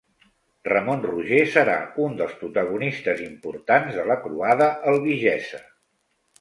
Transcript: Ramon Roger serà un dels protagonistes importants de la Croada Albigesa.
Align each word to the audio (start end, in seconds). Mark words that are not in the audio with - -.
Ramon 0.69 1.03
Roger 1.09 1.41
serà 1.57 1.75
un 2.07 2.17
dels 2.23 2.33
protagonistes 2.41 3.23
importants 3.29 3.95
de 4.01 4.09
la 4.11 4.19
Croada 4.27 4.73
Albigesa. 4.97 5.65